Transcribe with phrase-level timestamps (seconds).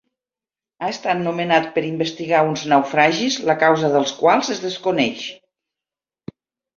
[0.83, 5.27] Ha estat nomenat per investigar uns naufragis la causa dels quals es desconeix.